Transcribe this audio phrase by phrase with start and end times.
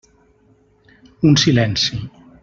[1.29, 2.01] Un silenci.